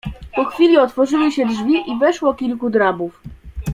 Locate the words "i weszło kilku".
1.87-2.69